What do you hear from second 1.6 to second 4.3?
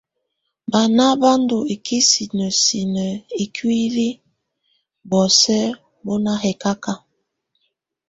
ikisinǝ sinǝ ikuili